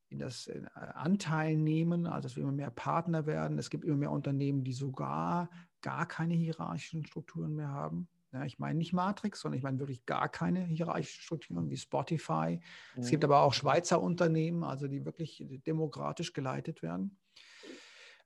[0.09, 0.61] in das äh,
[0.93, 3.57] Anteil nehmen, also dass wir immer mehr Partner werden.
[3.59, 5.49] Es gibt immer mehr Unternehmen, die sogar
[5.81, 8.07] gar keine hierarchischen Strukturen mehr haben.
[8.33, 12.59] Ja, ich meine nicht Matrix, sondern ich meine wirklich gar keine hierarchischen Strukturen wie Spotify.
[12.95, 13.01] Mhm.
[13.01, 17.17] Es gibt aber auch Schweizer Unternehmen, also die wirklich demokratisch geleitet werden.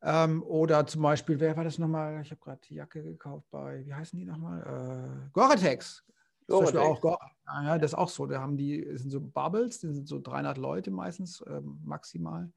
[0.03, 2.21] Ähm, oder zum Beispiel, wer war das nochmal?
[2.23, 5.27] Ich habe gerade die Jacke gekauft bei, wie heißen die nochmal?
[5.27, 6.03] Äh, Gore-Tex.
[6.47, 8.25] Zum Beispiel auch, ja, das ist auch so.
[8.25, 12.51] Da haben die, das sind so Bubbles, die sind so 300 Leute meistens ähm, maximal.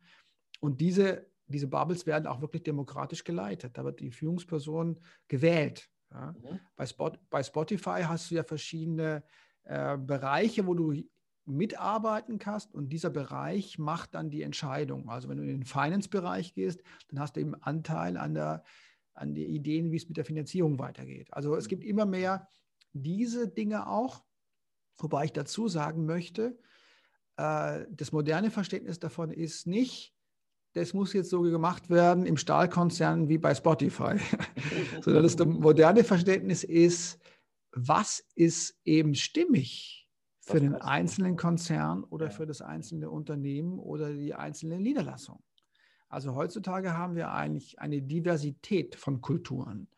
[0.61, 3.77] Und diese, diese Bubbles werden auch wirklich demokratisch geleitet.
[3.77, 5.89] Da wird die Führungsperson gewählt.
[6.11, 6.33] Ja.
[6.33, 6.61] Mhm.
[6.77, 9.23] Bei, Spot, bei Spotify hast du ja verschiedene
[9.65, 10.95] äh, Bereiche, wo du
[11.47, 15.11] mitarbeiten kannst und dieser Bereich macht dann die Entscheidung.
[15.11, 18.65] Also wenn du in den Finance-Bereich gehst, dann hast du eben Anteil an der
[19.15, 21.33] an die Ideen, wie es mit der Finanzierung weitergeht.
[21.33, 22.49] Also es gibt immer mehr
[22.95, 24.25] diese Dinge auch,
[24.97, 26.59] wobei ich dazu sagen möchte,
[27.37, 30.15] äh, das moderne Verständnis davon ist nicht,
[30.73, 34.17] das muss jetzt so gemacht werden im Stahlkonzern wie bei Spotify,
[35.03, 37.21] sondern das moderne Verständnis ist,
[37.73, 40.09] was ist eben stimmig
[40.41, 45.43] für den einzelnen Konzern oder für das einzelne Unternehmen oder die einzelne Niederlassung.
[46.09, 49.89] Also heutzutage haben wir eigentlich eine Diversität von Kulturen.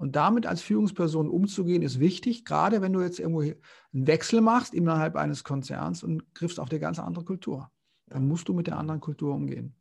[0.00, 4.72] Und damit als Führungsperson umzugehen, ist wichtig, gerade wenn du jetzt irgendwo einen Wechsel machst
[4.72, 7.70] innerhalb eines Konzerns und griffst auf eine ganz andere Kultur.
[8.06, 9.74] Dann musst du mit der anderen Kultur umgehen.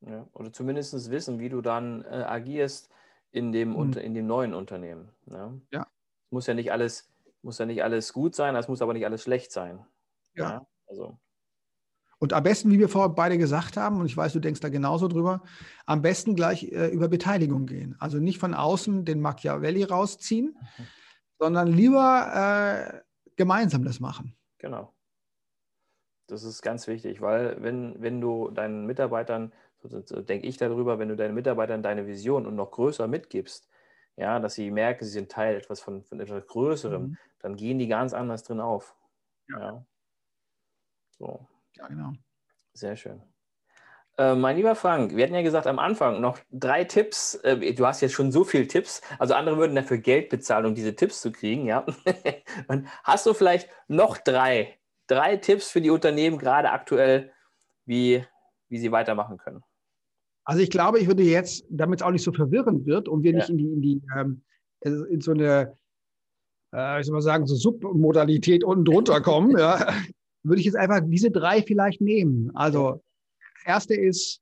[0.00, 2.90] Ja, oder zumindest wissen, wie du dann äh, agierst
[3.30, 3.92] in dem, mhm.
[3.92, 5.10] in dem neuen Unternehmen.
[5.26, 5.54] Ja.
[5.70, 5.86] ja.
[6.30, 7.08] Muss ja nicht alles,
[7.42, 9.86] muss ja nicht alles gut sein, es muss aber nicht alles schlecht sein.
[10.34, 10.50] Ja.
[10.50, 10.66] ja.
[10.88, 11.20] Also.
[12.22, 14.68] Und am besten, wie wir vorher beide gesagt haben, und ich weiß, du denkst da
[14.68, 15.42] genauso drüber,
[15.86, 17.96] am besten gleich äh, über Beteiligung gehen.
[17.98, 20.86] Also nicht von außen den Machiavelli rausziehen, mhm.
[21.40, 23.00] sondern lieber äh,
[23.34, 24.36] gemeinsam das machen.
[24.58, 24.94] Genau.
[26.28, 31.00] Das ist ganz wichtig, weil wenn, wenn du deinen Mitarbeitern, so, so denke ich darüber,
[31.00, 33.68] wenn du deinen Mitarbeitern deine Vision und noch größer mitgibst,
[34.14, 37.18] ja, dass sie merken, sie sind Teil etwas von, von etwas Größerem, mhm.
[37.40, 38.94] dann gehen die ganz anders drin auf.
[39.48, 39.58] Ja.
[39.58, 39.86] ja.
[41.18, 41.48] So.
[41.76, 42.12] Ja, genau.
[42.74, 43.22] Sehr schön.
[44.18, 47.34] Äh, mein lieber Frank, wir hatten ja gesagt am Anfang noch drei Tipps.
[47.36, 49.00] Äh, du hast jetzt schon so viele Tipps.
[49.18, 51.86] Also andere würden dafür Geld bezahlen, um diese Tipps zu kriegen, ja.
[52.68, 57.32] Und hast du vielleicht noch drei, drei Tipps für die Unternehmen gerade aktuell,
[57.86, 58.24] wie,
[58.68, 59.62] wie sie weitermachen können?
[60.44, 63.32] Also ich glaube, ich würde jetzt, damit es auch nicht so verwirrend wird und wir
[63.32, 63.38] ja.
[63.38, 64.42] nicht in die, in die ähm,
[64.80, 65.76] in so eine,
[66.74, 69.92] äh, ich soll mal sagen, so Submodalität unten drunter kommen, ja,
[70.42, 72.54] würde ich jetzt einfach diese drei vielleicht nehmen.
[72.54, 73.02] Also,
[73.64, 74.40] erste ist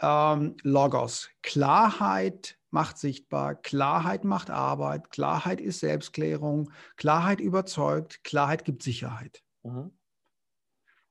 [0.00, 1.30] ähm, Logos.
[1.42, 9.42] Klarheit macht sichtbar, Klarheit macht Arbeit, Klarheit ist Selbstklärung, Klarheit überzeugt, Klarheit gibt Sicherheit.
[9.62, 9.96] Mhm.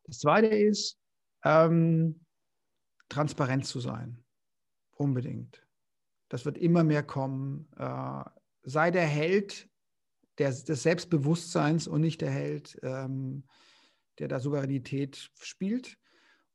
[0.03, 0.99] Das zweite ist,
[1.43, 2.25] ähm,
[3.09, 4.23] transparent zu sein.
[4.91, 5.65] Unbedingt.
[6.29, 7.67] Das wird immer mehr kommen.
[7.77, 8.23] Äh,
[8.63, 9.69] sei der Held
[10.37, 13.43] der, des Selbstbewusstseins und nicht der Held ähm,
[14.19, 15.97] der da Souveränität spielt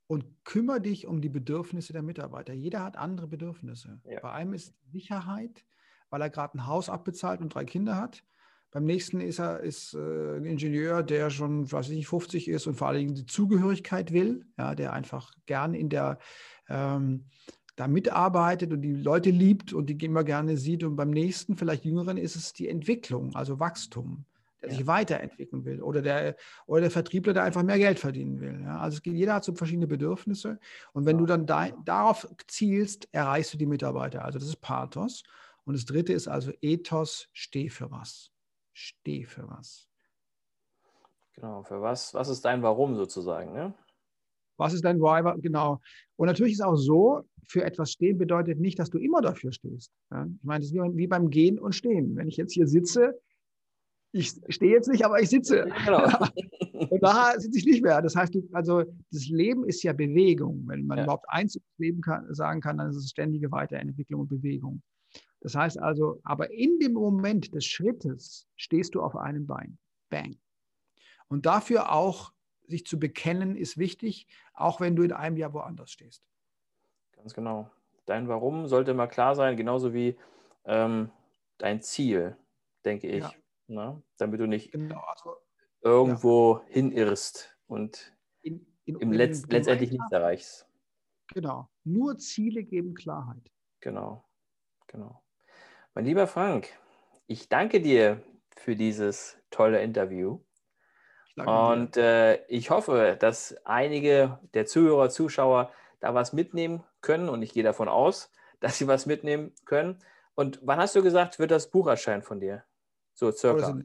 [0.06, 2.52] und kümmere dich um die Bedürfnisse der Mitarbeiter.
[2.52, 4.00] Jeder hat andere Bedürfnisse.
[4.04, 4.20] Ja.
[4.20, 5.64] Bei einem ist Sicherheit,
[6.08, 8.24] weil er gerade ein Haus abbezahlt und drei Kinder hat.
[8.72, 12.66] Beim nächsten ist er ist, äh, ein Ingenieur, der schon, weiß ich nicht, 50 ist
[12.66, 16.18] und vor allem die Zugehörigkeit will, ja, der einfach gern in der
[16.68, 17.26] ähm,
[17.76, 20.84] da mitarbeitet und die Leute liebt und die immer gerne sieht.
[20.84, 24.26] Und beim nächsten, vielleicht Jüngeren, ist es die Entwicklung, also Wachstum
[24.62, 24.76] der ja.
[24.76, 28.60] sich weiterentwickeln will oder der, oder der Vertriebler, der einfach mehr Geld verdienen will.
[28.62, 28.78] Ja?
[28.80, 30.58] Also geht, jeder hat so verschiedene Bedürfnisse
[30.92, 31.20] und wenn ja.
[31.20, 34.24] du dann da, darauf zielst, erreichst du die Mitarbeiter.
[34.24, 35.22] Also das ist Pathos.
[35.64, 38.32] Und das dritte ist also Ethos, steh für was.
[38.72, 39.88] Steh für was.
[41.34, 43.74] Genau, für was, was ist dein Warum sozusagen, ne?
[44.56, 45.36] Was ist dein Driver?
[45.38, 45.80] Genau.
[46.16, 49.90] Und natürlich ist auch so, für etwas stehen bedeutet nicht, dass du immer dafür stehst.
[50.10, 50.26] Ja?
[50.26, 52.14] Ich meine, das ist wie, wie beim Gehen und Stehen.
[52.16, 53.18] Wenn ich jetzt hier sitze,
[54.12, 55.66] ich stehe jetzt nicht, aber ich sitze.
[55.84, 56.04] Genau.
[56.90, 58.02] Und da sitze ich nicht mehr.
[58.02, 60.64] Das heißt, also das Leben ist ja Bewegung.
[60.66, 61.04] Wenn man ja.
[61.04, 64.82] überhaupt eins Leben kann, sagen kann, dann ist es ständige Weiterentwicklung und Bewegung.
[65.40, 69.78] Das heißt also, aber in dem Moment des Schrittes stehst du auf einem Bein.
[70.10, 70.36] Bang.
[71.28, 72.32] Und dafür auch
[72.66, 76.24] sich zu bekennen ist wichtig, auch wenn du in einem Jahr woanders stehst.
[77.12, 77.70] Ganz genau.
[78.06, 80.16] Dein Warum sollte immer klar sein, genauso wie
[80.64, 81.10] ähm,
[81.58, 82.36] dein Ziel,
[82.84, 83.22] denke ich.
[83.22, 83.32] Ja.
[83.70, 84.02] Ne?
[84.18, 85.36] Damit du nicht genau, also,
[85.80, 86.64] irgendwo ja.
[86.74, 90.68] hinirrst und in, in, im Letz letztendlich nichts erreichst.
[91.28, 91.70] Genau.
[91.84, 93.50] Nur Ziele geben Klarheit.
[93.80, 94.28] Genau.
[94.88, 95.22] Genau.
[95.94, 96.68] Mein lieber Frank,
[97.26, 98.22] ich danke dir
[98.56, 100.40] für dieses tolle Interview.
[101.36, 107.28] Und äh, ich hoffe, dass einige der Zuhörer, Zuschauer da was mitnehmen können.
[107.28, 108.30] Und ich gehe davon aus,
[108.60, 110.02] dass sie was mitnehmen können.
[110.34, 112.64] Und wann hast du gesagt, wird das Buch erscheinen von dir?
[113.20, 113.78] So circa.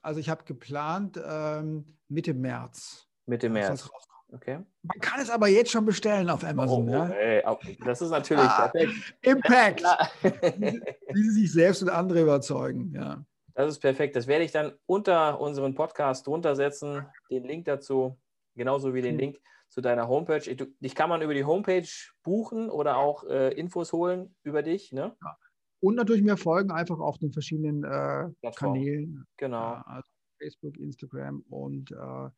[0.00, 3.06] Also ich habe geplant ähm, Mitte März.
[3.26, 3.90] Mitte März.
[4.32, 4.60] Okay.
[4.82, 6.88] Man kann es aber jetzt schon bestellen auf Amazon.
[6.88, 7.08] Oh, ja?
[7.08, 9.14] ey, das ist natürlich ah, perfekt.
[9.20, 9.82] Impact.
[10.22, 12.94] Wie sie sich selbst und andere überzeugen.
[12.94, 13.22] Ja.
[13.54, 14.16] Das ist perfekt.
[14.16, 18.18] Das werde ich dann unter unseren Podcast drunter setzen, den Link dazu,
[18.54, 20.40] genauso wie den Link zu deiner Homepage.
[20.56, 21.88] dich kann man über die Homepage
[22.22, 24.92] buchen oder auch äh, Infos holen über dich.
[24.92, 25.14] Ne?
[25.20, 25.36] Ja.
[25.80, 29.26] Und natürlich mehr folgen einfach auf den verschiedenen äh, Kanälen.
[29.36, 29.80] Genau.
[29.86, 32.30] also Facebook, Instagram und äh,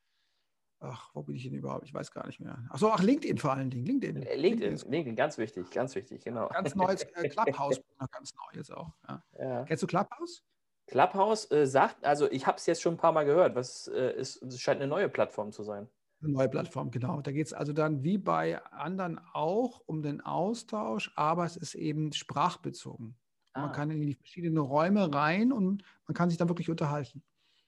[0.80, 1.84] ach, wo bin ich denn überhaupt?
[1.84, 2.58] Ich weiß gar nicht mehr.
[2.70, 3.86] Ach so, ach, LinkedIn vor allen Dingen.
[3.86, 4.22] LinkedIn.
[4.22, 6.48] Äh, LinkedIn, LinkedIn, LinkedIn ganz wichtig, ganz wichtig, genau.
[6.48, 8.92] Ganz neues äh, Clubhouse, ganz neu jetzt auch.
[9.08, 9.24] Ja.
[9.38, 9.64] Ja.
[9.64, 10.42] Kennst du Clubhouse?
[10.86, 14.14] Clubhouse äh, sagt, also ich habe es jetzt schon ein paar Mal gehört, was äh,
[14.18, 15.88] ist, es scheint eine neue Plattform zu sein.
[16.20, 17.20] Eine neue Plattform, genau.
[17.20, 21.74] Da geht es also dann wie bei anderen auch um den Austausch, aber es ist
[21.74, 23.16] eben sprachbezogen.
[23.52, 23.62] Ah.
[23.62, 27.22] Man kann in die verschiedenen Räume rein und man kann sich dann wirklich unterhalten.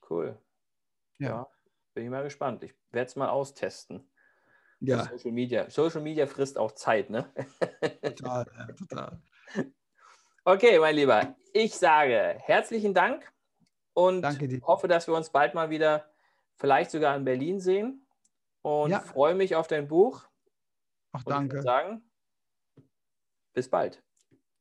[0.09, 0.38] Cool.
[1.18, 1.29] Ja.
[1.29, 1.47] ja
[1.94, 2.62] bin ich mal gespannt.
[2.64, 4.09] Ich werde es mal austesten.
[4.81, 5.05] Ja.
[5.05, 5.70] Social Media.
[5.70, 7.33] Social Media frisst auch Zeit, ne?
[8.03, 9.23] Total, ja, total.
[10.44, 13.33] Okay, mein Lieber, ich sage herzlichen Dank
[13.94, 14.27] und
[14.66, 16.12] hoffe, dass wir uns bald mal wieder,
[16.57, 18.07] vielleicht sogar in Berlin sehen.
[18.62, 19.01] Und ja.
[19.01, 20.27] freue mich auf dein Buch.
[21.12, 21.59] Ach, danke.
[21.59, 22.11] Und sagen,
[23.53, 24.03] bis bald.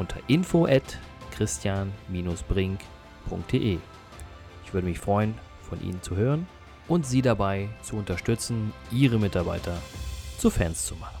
[0.00, 0.98] unter info at
[1.32, 3.78] christian-brink.de.
[4.64, 5.34] Ich würde mich freuen,
[5.68, 6.48] von Ihnen zu hören
[6.88, 9.76] und Sie dabei zu unterstützen, Ihre Mitarbeiter
[10.38, 11.19] zu Fans zu machen.